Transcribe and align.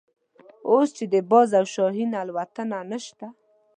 اوس 0.69 0.89
چې 0.97 1.05
د 1.13 1.15
باز 1.31 1.49
او 1.59 1.65
شاهین 1.73 2.11
الوتنه 2.21 2.77
نشته. 2.91 3.27